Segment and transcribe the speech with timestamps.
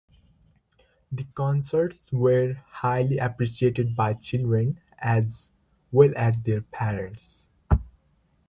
[1.11, 5.51] The concerts were highly appreciated by children, as
[5.91, 7.47] well as their parents.